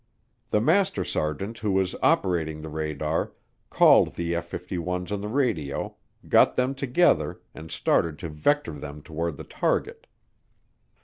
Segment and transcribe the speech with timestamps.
[0.49, 3.33] The master sergeant who was operating the radar
[3.69, 5.95] called the F 51's on the radio,
[6.27, 10.07] got them together and started to vector them toward the target.